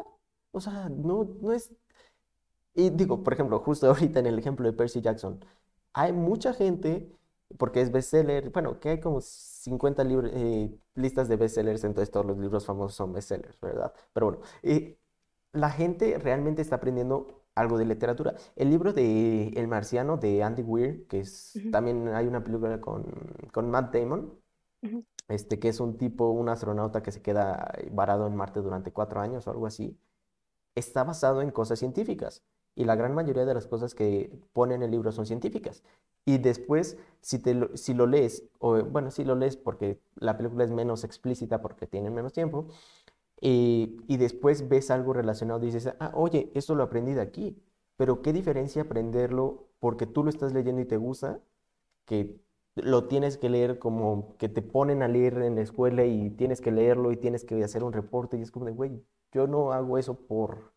O 0.51 0.60
sea, 0.60 0.89
no, 0.89 1.25
no 1.41 1.51
es... 1.51 1.74
Y 2.74 2.89
digo, 2.89 3.24
por 3.24 3.34
ejemplo, 3.34 3.60
justo 3.60 3.88
ahorita 3.89 4.20
en 4.20 4.25
el 4.27 4.39
ejemplo 4.39 4.70
de 4.70 4.74
Percy 4.77 5.01
Jackson, 5.01 5.39
hay 5.94 6.13
mucha 6.13 6.53
gente, 6.53 7.10
porque 7.58 7.82
es 7.82 7.91
bestseller, 7.91 8.50
bueno, 8.51 8.79
que 8.79 8.89
hay 8.89 9.00
como 9.00 9.22
50 9.22 10.03
eh, 10.34 10.77
listas 10.96 11.29
de 11.29 11.38
bestsellers, 11.38 11.84
entonces 11.84 12.12
todos 12.12 12.25
los 12.25 12.38
libros 12.38 12.65
famosos 12.65 12.96
son 12.96 13.13
bestsellers, 13.13 13.60
¿verdad? 13.62 13.94
Pero 14.13 14.27
bueno, 14.27 14.41
eh, 14.63 14.98
la 15.55 15.69
gente 15.69 16.17
realmente 16.19 16.62
está 16.62 16.75
aprendiendo 16.75 17.45
algo 17.55 17.77
de 17.77 17.85
literatura. 17.85 18.35
El 18.55 18.69
libro 18.69 18.93
de 18.93 19.47
El 19.55 19.67
Marciano 19.67 20.17
de 20.17 20.43
Andy 20.43 20.62
Weir, 20.62 21.07
que 21.07 21.21
es 21.21 21.57
también 21.71 22.09
hay 22.09 22.27
una 22.27 22.43
película 22.43 22.81
con, 22.81 23.05
con 23.51 23.71
Matt 23.71 23.93
Damon, 23.93 24.33
este, 25.27 25.57
que 25.59 25.69
es 25.69 25.79
un 25.79 25.97
tipo, 25.97 26.29
un 26.29 26.50
astronauta 26.50 27.01
que 27.01 27.12
se 27.12 27.21
queda 27.21 27.74
varado 27.91 28.27
en 28.27 28.35
Marte 28.35 28.62
durante 28.62 28.91
cuatro 28.91 29.21
años 29.21 29.47
o 29.47 29.51
algo 29.51 29.65
así, 29.65 29.97
está 30.75 31.03
basado 31.03 31.41
en 31.41 31.51
cosas 31.51 31.79
científicas. 31.79 32.43
Y 32.75 32.83
la 32.83 32.95
gran 32.95 33.13
mayoría 33.15 33.45
de 33.45 33.53
las 33.53 33.67
cosas 33.67 33.95
que 33.95 34.31
pone 34.53 34.75
en 34.75 34.83
el 34.83 34.91
libro 34.91 35.12
son 35.13 35.25
científicas. 35.25 35.81
Y 36.25 36.39
después, 36.39 36.97
si, 37.21 37.39
te 37.39 37.53
lo, 37.53 37.77
si 37.77 37.93
lo 37.93 38.05
lees, 38.07 38.43
o 38.59 38.83
bueno, 38.83 39.12
si 39.12 39.24
lo 39.24 39.35
lees 39.35 39.55
porque 39.55 40.01
la 40.15 40.38
película 40.38 40.65
es 40.65 40.71
menos 40.71 41.03
explícita 41.03 41.62
porque 41.62 41.88
tiene 41.88 42.09
menos 42.09 42.33
tiempo, 42.33 42.67
y, 43.42 43.98
y 44.08 44.18
después 44.18 44.70
ves 44.70 44.92
algo 44.92 45.13
relacionado 45.13 45.62
y 45.63 45.68
dices, 45.68 45.94
ah, 46.00 46.12
oye, 46.15 46.51
esto 46.56 46.75
lo 46.75 46.84
aprendí 46.84 47.13
de 47.13 47.22
aquí, 47.22 47.58
pero 47.98 48.22
qué 48.22 48.34
diferencia 48.34 48.84
aprenderlo 48.84 49.68
porque 49.80 50.06
tú 50.06 50.24
lo 50.24 50.30
estás 50.30 50.54
leyendo 50.54 50.82
y 50.82 50.86
te 50.86 50.98
gusta, 50.98 51.39
que 52.06 52.39
lo 52.75 53.08
tienes 53.08 53.38
que 53.38 53.50
leer 53.50 53.80
como 53.80 54.36
que 54.38 54.50
te 54.50 54.62
ponen 54.62 55.01
a 55.04 55.08
leer 55.08 55.38
en 55.42 55.56
la 55.56 55.62
escuela 55.62 56.06
y 56.06 56.30
tienes 56.32 56.62
que 56.62 56.72
leerlo 56.72 57.12
y 57.12 57.18
tienes 57.18 57.46
que 57.46 57.63
hacer 57.63 57.84
un 57.84 57.94
reporte 57.94 58.38
y 58.38 58.42
es 58.42 58.51
como 58.51 58.65
de, 58.65 58.72
güey, 58.72 59.04
yo 59.32 59.48
no 59.48 59.72
hago 59.72 59.98
eso 59.98 60.15
por, 60.27 60.74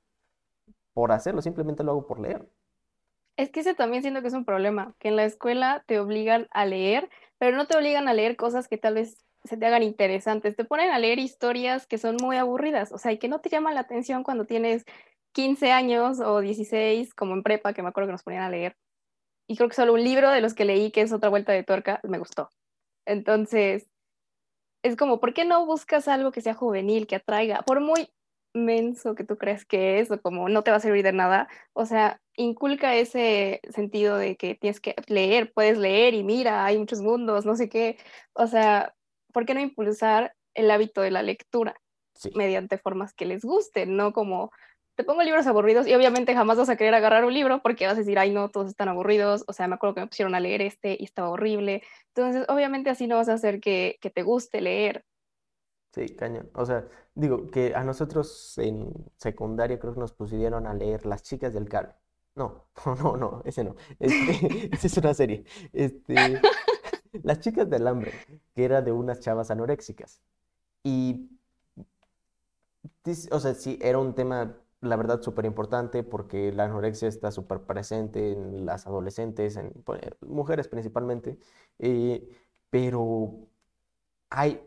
por 0.92 1.12
hacerlo, 1.12 1.42
simplemente 1.42 1.82
lo 1.84 1.92
hago 1.92 2.06
por 2.06 2.20
leer. 2.20 2.48
Es 3.36 3.50
que 3.50 3.60
ese 3.60 3.74
también 3.74 4.02
siento 4.02 4.20
que 4.20 4.28
es 4.28 4.34
un 4.34 4.44
problema, 4.44 4.94
que 4.98 5.08
en 5.08 5.16
la 5.16 5.24
escuela 5.24 5.84
te 5.86 6.00
obligan 6.00 6.48
a 6.50 6.66
leer, 6.66 7.08
pero 7.38 7.56
no 7.56 7.66
te 7.66 7.76
obligan 7.76 8.08
a 8.08 8.14
leer 8.14 8.36
cosas 8.36 8.66
que 8.66 8.78
tal 8.78 8.94
vez 8.94 9.24
se 9.48 9.56
te 9.56 9.66
hagan 9.66 9.82
interesantes, 9.82 10.56
te 10.56 10.64
ponen 10.64 10.90
a 10.90 10.98
leer 10.98 11.18
historias 11.18 11.86
que 11.86 11.98
son 11.98 12.16
muy 12.20 12.36
aburridas, 12.36 12.92
o 12.92 12.98
sea, 12.98 13.12
y 13.12 13.18
que 13.18 13.28
no 13.28 13.40
te 13.40 13.48
llaman 13.48 13.74
la 13.74 13.80
atención 13.80 14.22
cuando 14.22 14.46
tienes 14.46 14.84
15 15.32 15.72
años 15.72 16.20
o 16.20 16.40
16, 16.40 17.14
como 17.14 17.34
en 17.34 17.42
prepa, 17.42 17.72
que 17.72 17.82
me 17.82 17.88
acuerdo 17.88 18.08
que 18.08 18.12
nos 18.12 18.22
ponían 18.22 18.44
a 18.44 18.50
leer. 18.50 18.76
Y 19.48 19.56
creo 19.56 19.68
que 19.68 19.74
solo 19.76 19.94
un 19.94 20.04
libro 20.04 20.30
de 20.30 20.40
los 20.40 20.54
que 20.54 20.64
leí, 20.64 20.90
que 20.90 21.02
es 21.02 21.12
otra 21.12 21.30
vuelta 21.30 21.52
de 21.52 21.64
tuerca, 21.64 22.00
me 22.02 22.18
gustó. 22.18 22.50
Entonces, 23.06 23.88
es 24.82 24.96
como, 24.96 25.20
¿por 25.20 25.34
qué 25.34 25.44
no 25.44 25.66
buscas 25.66 26.08
algo 26.08 26.32
que 26.32 26.40
sea 26.42 26.54
juvenil, 26.54 27.06
que 27.06 27.16
atraiga? 27.16 27.62
Por 27.62 27.80
muy 27.80 28.10
menso 28.54 29.14
que 29.14 29.24
tú 29.24 29.36
crees 29.36 29.64
que 29.64 30.00
es 30.00 30.10
o 30.10 30.20
como 30.20 30.48
no 30.48 30.62
te 30.62 30.70
va 30.70 30.78
a 30.78 30.80
servir 30.80 31.04
de 31.04 31.12
nada. 31.12 31.48
O 31.72 31.86
sea, 31.86 32.20
inculca 32.36 32.96
ese 32.96 33.60
sentido 33.70 34.16
de 34.16 34.36
que 34.36 34.54
tienes 34.54 34.80
que 34.80 34.94
leer, 35.06 35.52
puedes 35.52 35.78
leer 35.78 36.14
y 36.14 36.24
mira, 36.24 36.64
hay 36.64 36.78
muchos 36.78 37.00
mundos, 37.00 37.46
no 37.46 37.56
sé 37.56 37.68
qué. 37.68 37.98
O 38.34 38.46
sea, 38.46 38.94
¿por 39.32 39.46
qué 39.46 39.54
no 39.54 39.60
impulsar 39.60 40.34
el 40.54 40.70
hábito 40.70 41.00
de 41.00 41.10
la 41.10 41.22
lectura 41.22 41.74
mediante 42.34 42.78
formas 42.78 43.14
que 43.14 43.26
les 43.26 43.44
gusten, 43.44 43.96
no 43.96 44.12
como 44.12 44.50
te 44.96 45.04
pongo 45.04 45.22
libros 45.22 45.46
aburridos 45.46 45.86
y 45.86 45.94
obviamente 45.94 46.34
jamás 46.34 46.58
vas 46.58 46.68
a 46.68 46.76
querer 46.76 46.92
agarrar 46.92 47.24
un 47.24 47.32
libro 47.32 47.62
porque 47.62 47.86
vas 47.86 47.94
a 47.94 48.00
decir, 48.00 48.18
ay 48.18 48.32
no, 48.32 48.48
todos 48.48 48.68
están 48.68 48.88
aburridos, 48.88 49.44
o 49.46 49.52
sea, 49.52 49.68
me 49.68 49.76
acuerdo 49.76 49.94
que 49.94 50.00
me 50.00 50.06
pusieron 50.08 50.34
a 50.34 50.40
leer 50.40 50.60
este 50.60 50.96
y 50.98 51.04
estaba 51.04 51.30
horrible. 51.30 51.84
Entonces, 52.14 52.44
obviamente 52.48 52.90
así 52.90 53.06
no 53.06 53.14
vas 53.14 53.28
a 53.28 53.34
hacer 53.34 53.60
que, 53.60 53.98
que 54.00 54.10
te 54.10 54.24
guste 54.24 54.60
leer. 54.60 55.04
Sí, 55.92 56.16
cañón. 56.16 56.50
O 56.54 56.66
sea, 56.66 56.84
digo 57.14 57.48
que 57.50 57.74
a 57.76 57.84
nosotros 57.84 58.58
en 58.58 58.92
secundaria 59.16 59.78
creo 59.78 59.94
que 59.94 60.00
nos 60.00 60.12
pusieron 60.12 60.66
a 60.66 60.74
leer 60.74 61.06
Las 61.06 61.22
chicas 61.22 61.54
del 61.54 61.68
cable. 61.68 61.94
No, 62.34 62.68
no, 62.86 62.94
no, 62.96 63.16
no, 63.16 63.42
ese 63.44 63.64
no. 63.64 63.76
Este, 63.98 64.68
esa 64.74 64.86
es 64.86 64.96
una 64.96 65.14
serie. 65.14 65.44
Este, 65.72 66.14
Las 67.22 67.40
chicas 67.40 67.68
del 67.68 67.86
hambre, 67.86 68.12
que 68.54 68.64
era 68.64 68.82
de 68.82 68.92
unas 68.92 69.20
chavas 69.20 69.50
anoréxicas. 69.50 70.20
Y, 70.82 71.30
o 73.30 73.40
sea, 73.40 73.54
sí, 73.54 73.78
era 73.82 73.98
un 73.98 74.14
tema 74.14 74.56
la 74.80 74.96
verdad, 74.96 75.22
súper 75.22 75.44
importante 75.44 76.02
porque 76.04 76.52
la 76.52 76.64
anorexia 76.64 77.08
está 77.08 77.32
súper 77.32 77.62
presente 77.62 78.32
en 78.32 78.64
las 78.64 78.86
adolescentes, 78.86 79.56
en 79.56 79.72
pues, 79.84 80.00
mujeres 80.20 80.68
principalmente, 80.68 81.38
eh, 81.78 82.28
pero 82.70 83.48
hay, 84.30 84.60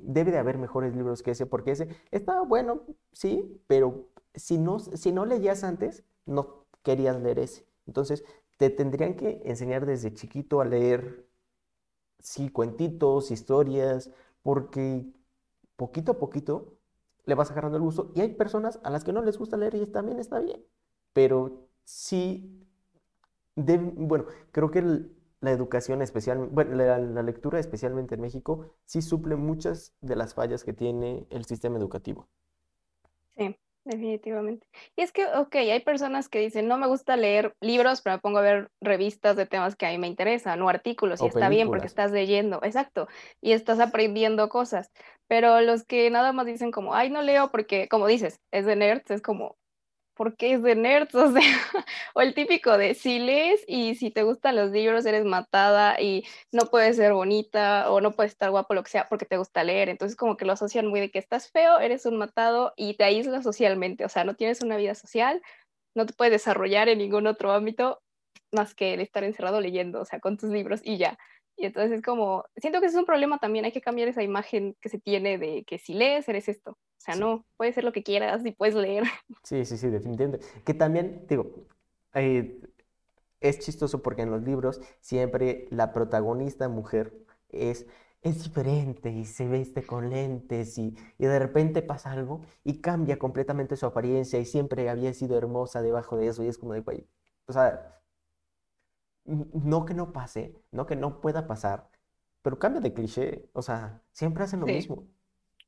debe 0.00 0.30
de 0.30 0.38
haber 0.38 0.58
mejores 0.58 0.94
libros 0.94 1.22
que 1.22 1.32
ese, 1.32 1.46
porque 1.46 1.72
ese 1.72 1.88
está 2.10 2.40
bueno, 2.42 2.82
sí, 3.12 3.60
pero 3.66 4.06
si 4.34 4.58
no, 4.58 4.78
si 4.78 5.12
no 5.12 5.26
leías 5.26 5.64
antes, 5.64 6.04
no 6.26 6.66
querías 6.82 7.20
leer 7.20 7.40
ese. 7.40 7.66
Entonces, 7.86 8.24
te 8.58 8.70
tendrían 8.70 9.14
que 9.14 9.40
enseñar 9.44 9.86
desde 9.86 10.12
chiquito 10.12 10.60
a 10.60 10.64
leer, 10.64 11.26
sí, 12.18 12.50
cuentitos, 12.50 13.30
historias, 13.30 14.10
porque 14.42 15.06
poquito 15.76 16.12
a 16.12 16.18
poquito 16.18 16.74
le 17.24 17.34
vas 17.34 17.50
agarrando 17.50 17.76
el 17.78 17.84
gusto. 17.84 18.10
Y 18.14 18.20
hay 18.20 18.34
personas 18.34 18.80
a 18.82 18.90
las 18.90 19.04
que 19.04 19.12
no 19.12 19.22
les 19.22 19.38
gusta 19.38 19.56
leer 19.56 19.76
y 19.76 19.86
también 19.86 20.18
está 20.18 20.40
bien. 20.40 20.62
Pero 21.12 21.68
sí, 21.84 22.66
bueno, 23.54 24.26
creo 24.50 24.70
que 24.70 24.82
la 25.40 25.50
educación 25.52 26.02
especial, 26.02 26.48
bueno, 26.50 26.74
la, 26.74 26.98
la, 26.98 27.22
lectura 27.22 27.60
especialmente 27.60 28.16
en 28.16 28.20
México, 28.20 28.74
sí 28.84 29.02
suple 29.02 29.36
muchas 29.36 29.94
de 30.00 30.16
las 30.16 30.34
fallas 30.34 30.64
que 30.64 30.72
tiene 30.72 31.28
el 31.30 31.44
sistema 31.44 31.78
educativo. 31.78 32.28
Sí, 33.36 33.56
definitivamente. 33.88 34.66
Y 34.96 35.02
es 35.02 35.12
que, 35.12 35.26
ok, 35.26 35.56
hay 35.56 35.80
personas 35.80 36.28
que 36.28 36.38
dicen, 36.38 36.68
no 36.68 36.78
me 36.78 36.86
gusta 36.86 37.16
leer 37.16 37.54
libros, 37.60 38.00
pero 38.02 38.16
me 38.16 38.20
pongo 38.20 38.38
a 38.38 38.42
ver 38.42 38.70
revistas 38.80 39.36
de 39.36 39.46
temas 39.46 39.76
que 39.76 39.86
a 39.86 39.90
mí 39.90 39.98
me 39.98 40.06
interesan, 40.06 40.62
o 40.62 40.68
artículos, 40.68 41.20
y 41.22 41.26
está 41.26 41.48
bien 41.48 41.68
porque 41.68 41.86
estás 41.86 42.12
leyendo, 42.12 42.60
exacto, 42.62 43.08
y 43.40 43.52
estás 43.52 43.80
aprendiendo 43.80 44.48
cosas. 44.48 44.90
Pero 45.26 45.60
los 45.60 45.84
que 45.84 46.10
nada 46.10 46.32
más 46.32 46.46
dicen 46.46 46.70
como, 46.70 46.94
ay, 46.94 47.10
no 47.10 47.22
leo 47.22 47.50
porque, 47.50 47.88
como 47.88 48.06
dices, 48.06 48.40
es 48.50 48.64
de 48.64 48.76
nerds, 48.76 49.10
es 49.10 49.22
como, 49.22 49.56
¿por 50.18 50.36
qué 50.36 50.54
es 50.54 50.62
de 50.62 50.74
nerds? 50.74 51.14
O 51.14 51.32
sea, 51.32 51.42
o 52.14 52.20
el 52.20 52.34
típico 52.34 52.76
de 52.76 52.94
si 52.94 53.18
lees 53.20 53.64
y 53.66 53.94
si 53.94 54.10
te 54.10 54.24
gustan 54.24 54.56
los 54.56 54.70
libros 54.72 55.06
eres 55.06 55.24
matada 55.24 56.00
y 56.00 56.24
no 56.52 56.66
puedes 56.66 56.96
ser 56.96 57.12
bonita 57.14 57.90
o 57.90 58.00
no 58.02 58.12
puedes 58.12 58.32
estar 58.32 58.50
guapo, 58.50 58.74
lo 58.74 58.82
que 58.82 58.90
sea, 58.90 59.08
porque 59.08 59.26
te 59.26 59.38
gusta 59.38 59.64
leer. 59.64 59.88
Entonces 59.88 60.16
como 60.16 60.36
que 60.36 60.44
lo 60.44 60.52
asocian 60.52 60.86
muy 60.88 61.00
de 61.00 61.10
que 61.10 61.18
estás 61.20 61.50
feo, 61.50 61.78
eres 61.80 62.04
un 62.06 62.18
matado 62.18 62.74
y 62.76 62.94
te 62.94 63.04
aíslas 63.04 63.44
socialmente. 63.44 64.04
O 64.04 64.08
sea, 64.10 64.24
no 64.24 64.34
tienes 64.34 64.60
una 64.62 64.76
vida 64.76 64.94
social, 64.94 65.40
no 65.94 66.06
te 66.06 66.14
puedes 66.14 66.32
desarrollar 66.32 66.88
en 66.88 66.98
ningún 66.98 67.26
otro 67.26 67.52
ámbito 67.52 68.00
más 68.52 68.74
que 68.74 68.94
el 68.94 69.00
estar 69.00 69.24
encerrado 69.24 69.60
leyendo, 69.60 70.00
o 70.00 70.04
sea, 70.04 70.20
con 70.20 70.36
tus 70.38 70.50
libros 70.50 70.80
y 70.84 70.98
ya. 70.98 71.18
Y 71.58 71.66
entonces 71.66 71.90
es 71.90 72.02
como, 72.02 72.44
siento 72.56 72.80
que 72.80 72.86
ese 72.86 72.96
es 72.96 73.00
un 73.00 73.04
problema 73.04 73.38
también, 73.38 73.64
hay 73.64 73.72
que 73.72 73.80
cambiar 73.80 74.08
esa 74.08 74.22
imagen 74.22 74.76
que 74.80 74.88
se 74.88 75.00
tiene 75.00 75.38
de 75.38 75.64
que 75.64 75.78
si 75.78 75.92
lees 75.92 76.28
eres 76.28 76.48
esto. 76.48 76.70
O 76.70 77.00
sea, 77.00 77.16
no, 77.16 77.44
puedes 77.56 77.74
ser 77.74 77.82
lo 77.82 77.92
que 77.92 78.04
quieras 78.04 78.46
y 78.46 78.52
puedes 78.52 78.76
leer. 78.76 79.02
Sí, 79.42 79.64
sí, 79.64 79.76
sí, 79.76 79.88
definitivamente. 79.88 80.46
Que 80.64 80.72
también, 80.72 81.26
digo, 81.28 81.66
eh, 82.14 82.60
es 83.40 83.58
chistoso 83.58 84.02
porque 84.02 84.22
en 84.22 84.30
los 84.30 84.42
libros 84.42 84.80
siempre 85.00 85.66
la 85.70 85.92
protagonista 85.92 86.68
mujer 86.68 87.12
es, 87.48 87.86
es 88.22 88.44
diferente 88.44 89.10
y 89.10 89.24
se 89.24 89.48
viste 89.48 89.82
con 89.82 90.10
lentes 90.10 90.78
y, 90.78 90.96
y 91.18 91.26
de 91.26 91.38
repente 91.40 91.82
pasa 91.82 92.12
algo 92.12 92.42
y 92.62 92.80
cambia 92.80 93.18
completamente 93.18 93.76
su 93.76 93.86
apariencia 93.86 94.38
y 94.38 94.44
siempre 94.44 94.88
había 94.88 95.12
sido 95.12 95.36
hermosa 95.36 95.82
debajo 95.82 96.16
de 96.16 96.28
eso 96.28 96.44
y 96.44 96.48
es 96.48 96.58
como 96.58 96.74
de, 96.74 96.80
güey, 96.80 97.06
o 97.46 97.52
sea, 97.52 97.97
no 99.28 99.84
que 99.84 99.94
no 99.94 100.12
pase, 100.12 100.54
no 100.72 100.86
que 100.86 100.96
no 100.96 101.20
pueda 101.20 101.46
pasar, 101.46 101.88
pero 102.42 102.58
cambia 102.58 102.80
de 102.80 102.94
cliché, 102.94 103.48
o 103.52 103.62
sea, 103.62 104.02
siempre 104.12 104.44
hacen 104.44 104.60
lo 104.60 104.66
mismo. 104.66 105.06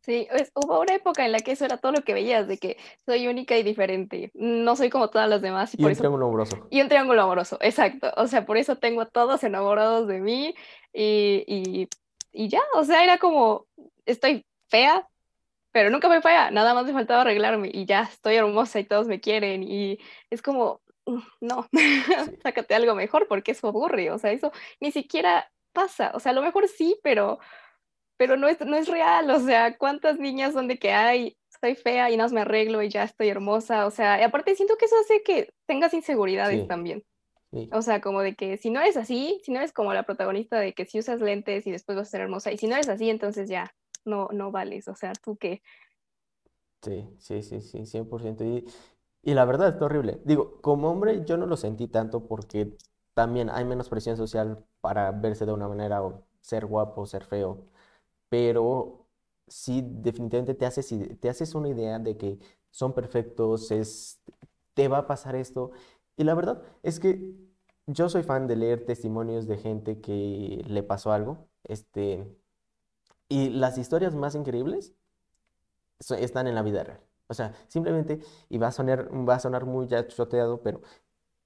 Sí, 0.01 0.27
hubo 0.55 0.81
una 0.81 0.95
época 0.95 1.27
en 1.27 1.33
la 1.33 1.41
que 1.41 1.53
eso 1.53 1.67
era 1.67 1.77
todo 1.77 1.93
lo 1.93 2.03
que 2.03 2.15
veías, 2.15 2.49
de 2.49 2.57
que 2.57 2.79
soy 3.05 3.29
única 3.29 3.59
y 3.59 3.63
diferente, 3.63 4.31
no 4.35 4.75
soy 4.75 4.89
como 4.89 5.11
todas 5.11 5.29
las 5.29 5.43
demás. 5.43 5.75
Y, 5.77 5.85
un 5.85 5.95
triángulo 5.95 6.27
amoroso. 6.27 6.67
Y 6.71 6.81
un 6.81 6.89
triángulo 6.89 7.23
amoroso, 7.23 7.59
exacto. 7.61 8.11
O 8.17 8.27
sea, 8.27 8.47
por 8.47 8.57
eso 8.57 8.77
tengo 8.77 9.03
a 9.03 9.07
todos 9.07 9.45
enamorados 9.45 10.09
de 10.09 10.21
mí 10.21 10.55
y, 10.95 11.45
y, 11.47 11.89
y 12.33 12.49
ya, 12.49 12.63
o 12.75 12.85
sea, 12.85 13.05
era 13.05 13.19
como, 13.19 13.67
estoy 14.07 14.47
fea, 14.69 15.07
pero 15.71 15.91
nunca 15.91 16.09
me 16.09 16.23
fea, 16.23 16.51
nada 16.51 16.73
más 16.73 16.87
me 16.87 16.95
faltaba 16.95 17.21
arreglarme 17.21 17.71
y 17.73 17.85
ya 17.85 18.03
estoy 18.03 18.37
hermosa 18.37 18.81
y 18.81 18.85
todos 18.85 19.07
me 19.07 19.21
quieren 19.21 19.63
y 19.63 19.99
es 20.31 20.41
como, 20.41 20.81
no, 21.41 21.69
sácate 22.43 22.75
algo 22.75 22.95
mejor 22.95 23.27
porque 23.29 23.53
eso 23.53 23.69
aburre, 23.69 24.11
o 24.11 24.19
sea, 24.19 24.33
eso 24.33 24.53
ni 24.81 24.93
siquiera 24.93 25.51
pasa, 25.73 26.13
o 26.15 26.21
sea, 26.21 26.33
a 26.33 26.35
lo 26.35 26.43
mejor 26.43 26.69
sí, 26.69 26.99
pero, 27.03 27.39
pero 28.17 28.37
no, 28.37 28.49
es, 28.49 28.61
no 28.61 28.77
es 28.77 28.89
real, 28.89 29.31
o 29.31 29.41
sea, 29.41 29.77
¿cuántas 29.77 30.19
niñas 30.19 30.53
son 30.53 30.69
de 30.69 30.79
que, 30.79 30.93
ay, 30.93 31.37
soy 31.61 31.75
fea 31.75 32.11
y 32.11 32.17
no 32.17 32.29
me 32.29 32.41
arreglo 32.41 32.83
y 32.83 32.89
ya 32.89 33.05
estoy 33.05 33.29
hermosa, 33.29 33.87
o 33.87 33.91
sea, 33.91 34.21
y 34.21 34.23
aparte 34.23 34.55
siento 34.55 34.77
que 34.77 34.87
eso 34.87 34.97
hace 35.01 35.23
que 35.23 35.53
tengas 35.67 35.95
inseguridades 35.95 36.67
también. 36.67 37.05
O 37.73 37.83
sea, 37.83 38.01
como 38.01 38.21
de 38.21 38.37
que 38.37 38.59
si 38.59 38.71
no 38.71 38.81
eres 38.81 38.97
así, 38.97 39.41
si 39.43 39.51
no 39.51 39.59
eres 39.59 39.73
como 39.73 39.93
la 39.93 40.05
protagonista 40.05 40.61
de 40.61 40.73
que 40.73 40.87
si 40.87 41.01
usas 41.01 41.21
lentes 41.21 41.67
y 41.67 41.73
después 41.73 41.99
vas 41.99 42.07
a 42.07 42.11
ser 42.13 42.21
hermosa, 42.21 42.53
y 42.53 42.59
si 42.59 42.69
no 42.69 42.75
eres 42.75 42.89
así, 42.89 43.11
entonces 43.11 43.49
ya, 43.49 43.75
no, 44.05 44.29
no 44.33 44.53
vales, 44.53 44.87
o 44.87 44.95
sea, 44.95 45.13
tú 45.15 45.37
qué. 45.37 45.61
Sí, 46.83 47.09
sí, 47.19 47.43
sí, 47.43 47.61
sí, 47.61 47.79
100%. 47.87 48.45
Y, 48.45 48.65
y 49.23 49.35
la 49.35 49.45
verdad 49.45 49.69
es 49.77 49.83
horrible. 49.83 50.21
Digo, 50.25 50.61
como 50.63 50.91
hombre 50.91 51.25
yo 51.25 51.37
no 51.37 51.47
lo 51.47 51.57
sentí 51.57 51.89
tanto 51.89 52.27
porque 52.27 52.77
también 53.15 53.51
hay 53.51 53.65
menos 53.65 53.89
presión 53.89 54.17
social 54.17 54.65
para 54.81 55.11
verse 55.13 55.47
de 55.47 55.53
una 55.53 55.69
manera 55.69 56.03
o 56.03 56.25
ser 56.41 56.67
guapo, 56.67 57.07
ser 57.07 57.25
feo. 57.25 57.67
Pero 58.29 59.07
sí, 59.49 59.83
definitivamente 59.87 60.55
te 60.55 60.67
haces, 60.67 60.95
te 61.21 61.29
haces 61.31 61.55
una 61.55 61.69
idea 61.69 61.99
de 61.99 62.17
que 62.17 62.39
son 62.71 62.95
perfectos, 62.95 63.71
es, 63.73 64.21
te 64.75 64.89
va 64.89 64.99
a 64.99 65.07
pasar 65.07 65.37
esto. 65.37 65.73
Y 66.17 66.25
la 66.25 66.35
verdad 66.35 66.63
es 66.83 67.01
que 67.01 67.35
yo 67.87 68.09
soy 68.09 68.23
fan 68.23 68.47
de 68.47 68.57
leer 68.57 68.87
testimonios 68.87 69.47
de 69.49 69.59
gente 69.59 70.01
que 70.01 70.65
le 70.69 70.83
pasó 70.83 71.13
algo. 71.13 71.49
Este, 71.65 72.27
y 73.29 73.51
las 73.51 73.79
historias 73.79 74.15
más 74.15 74.35
increíbles 74.35 74.95
están 76.19 76.47
en 76.49 76.55
la 76.55 76.63
vida 76.63 76.85
real. 76.85 77.01
O 77.31 77.35
sea, 77.35 77.55
simplemente, 77.69 78.19
y 78.49 78.59
va 78.59 78.67
a 78.67 78.73
sonar, 78.73 79.09
va 79.09 79.37
a 79.37 79.39
sonar 79.39 79.65
muy 79.65 79.87
ya 79.87 80.05
choteado, 80.09 80.63
pero 80.63 80.81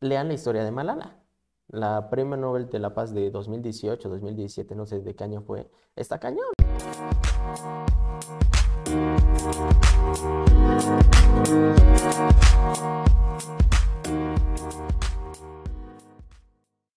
lean 0.00 0.28
la 0.28 0.34
historia 0.34 0.64
de 0.64 0.70
Malala. 0.70 1.20
La 1.68 2.08
Premio 2.08 2.38
Nobel 2.38 2.70
de 2.70 2.78
la 2.78 2.94
Paz 2.94 3.12
de 3.12 3.30
2018, 3.30 4.08
2017, 4.08 4.74
no 4.74 4.86
sé 4.86 5.00
de 5.00 5.14
qué 5.14 5.24
año 5.24 5.42
fue, 5.42 5.70
está 5.94 6.18
cañón. 6.18 6.46